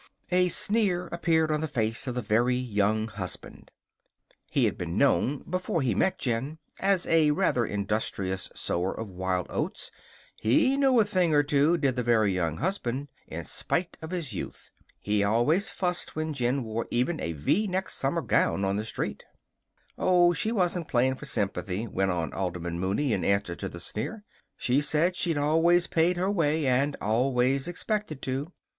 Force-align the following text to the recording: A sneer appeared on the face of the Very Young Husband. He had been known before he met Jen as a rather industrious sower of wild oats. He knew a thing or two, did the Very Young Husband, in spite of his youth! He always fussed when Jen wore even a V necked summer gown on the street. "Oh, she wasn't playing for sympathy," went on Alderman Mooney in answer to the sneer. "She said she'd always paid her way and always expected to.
A 0.31 0.47
sneer 0.49 1.05
appeared 1.11 1.51
on 1.51 1.61
the 1.61 1.67
face 1.67 2.07
of 2.07 2.15
the 2.15 2.23
Very 2.23 2.55
Young 2.55 3.07
Husband. 3.09 3.69
He 4.49 4.65
had 4.65 4.75
been 4.75 4.97
known 4.97 5.43
before 5.47 5.83
he 5.83 5.93
met 5.93 6.17
Jen 6.17 6.57
as 6.79 7.05
a 7.05 7.29
rather 7.29 7.67
industrious 7.67 8.49
sower 8.55 8.99
of 8.99 9.07
wild 9.09 9.45
oats. 9.51 9.91
He 10.35 10.75
knew 10.75 10.99
a 10.99 11.03
thing 11.05 11.35
or 11.35 11.43
two, 11.43 11.77
did 11.77 11.95
the 11.97 12.01
Very 12.01 12.33
Young 12.33 12.57
Husband, 12.57 13.09
in 13.27 13.43
spite 13.43 13.95
of 14.01 14.09
his 14.09 14.33
youth! 14.33 14.71
He 14.99 15.23
always 15.23 15.69
fussed 15.69 16.15
when 16.15 16.33
Jen 16.33 16.63
wore 16.63 16.87
even 16.89 17.21
a 17.21 17.33
V 17.33 17.67
necked 17.67 17.91
summer 17.91 18.23
gown 18.23 18.65
on 18.65 18.77
the 18.77 18.85
street. 18.85 19.23
"Oh, 19.99 20.33
she 20.33 20.51
wasn't 20.51 20.87
playing 20.87 21.13
for 21.13 21.25
sympathy," 21.25 21.85
went 21.85 22.09
on 22.09 22.33
Alderman 22.33 22.79
Mooney 22.79 23.13
in 23.13 23.23
answer 23.23 23.53
to 23.55 23.69
the 23.69 23.79
sneer. 23.79 24.23
"She 24.57 24.81
said 24.81 25.15
she'd 25.15 25.37
always 25.37 25.85
paid 25.85 26.17
her 26.17 26.31
way 26.31 26.65
and 26.65 26.95
always 26.99 27.67
expected 27.67 28.23
to. 28.23 28.51